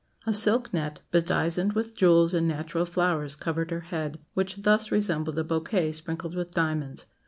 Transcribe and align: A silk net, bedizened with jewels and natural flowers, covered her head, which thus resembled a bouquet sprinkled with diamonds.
A 0.25 0.33
silk 0.33 0.73
net, 0.73 0.99
bedizened 1.11 1.73
with 1.73 1.95
jewels 1.95 2.33
and 2.33 2.47
natural 2.47 2.85
flowers, 2.85 3.35
covered 3.35 3.69
her 3.69 3.81
head, 3.81 4.17
which 4.33 4.63
thus 4.63 4.91
resembled 4.91 5.37
a 5.37 5.43
bouquet 5.43 5.91
sprinkled 5.91 6.33
with 6.33 6.49
diamonds. 6.49 7.05